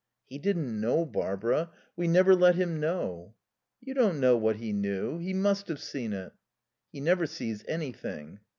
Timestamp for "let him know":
2.33-3.35